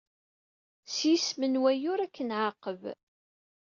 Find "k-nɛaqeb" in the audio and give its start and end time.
2.15-2.81